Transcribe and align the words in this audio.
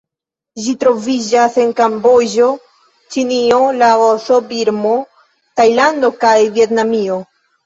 Ĝi 0.67 0.71
troviĝas 0.83 1.57
en 1.63 1.73
Kamboĝo, 1.79 2.47
Ĉinio, 3.17 3.59
Laoso, 3.83 4.41
Birmo, 4.55 4.95
Tajlando 5.63 6.13
kaj 6.27 6.35
Vjetnamio. 6.59 7.21